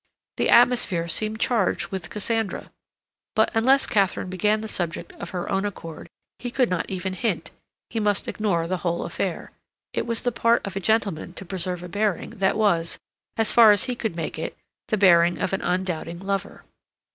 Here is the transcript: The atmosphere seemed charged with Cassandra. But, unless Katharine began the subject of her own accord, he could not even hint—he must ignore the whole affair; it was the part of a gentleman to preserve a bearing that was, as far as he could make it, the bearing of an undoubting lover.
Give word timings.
The 0.37 0.49
atmosphere 0.49 1.07
seemed 1.07 1.39
charged 1.39 1.89
with 1.89 2.09
Cassandra. 2.09 2.71
But, 3.35 3.51
unless 3.53 3.85
Katharine 3.85 4.31
began 4.31 4.61
the 4.61 4.67
subject 4.67 5.13
of 5.19 5.29
her 5.29 5.47
own 5.51 5.63
accord, 5.63 6.09
he 6.39 6.49
could 6.49 6.71
not 6.71 6.89
even 6.89 7.13
hint—he 7.13 7.99
must 7.99 8.27
ignore 8.27 8.65
the 8.65 8.77
whole 8.77 9.03
affair; 9.05 9.51
it 9.93 10.07
was 10.07 10.23
the 10.23 10.31
part 10.31 10.65
of 10.65 10.75
a 10.75 10.79
gentleman 10.79 11.33
to 11.33 11.45
preserve 11.45 11.83
a 11.83 11.87
bearing 11.87 12.31
that 12.31 12.57
was, 12.57 12.97
as 13.37 13.51
far 13.51 13.71
as 13.71 13.83
he 13.83 13.93
could 13.93 14.15
make 14.15 14.39
it, 14.39 14.57
the 14.87 14.97
bearing 14.97 15.37
of 15.39 15.53
an 15.53 15.61
undoubting 15.61 16.17
lover. 16.19 16.63